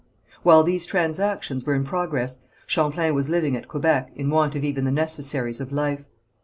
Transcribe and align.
While 0.41 0.63
these 0.63 0.87
transactions 0.87 1.63
were 1.63 1.75
in 1.75 1.83
progress 1.83 2.39
Champlain 2.65 3.13
was 3.13 3.29
living 3.29 3.55
at 3.55 3.67
Quebec 3.67 4.09
in 4.15 4.31
want 4.31 4.55
of 4.55 4.63
even 4.63 4.83
the 4.83 4.89
necessaries 4.91 5.61
of 5.61 5.71
life. 5.71 6.03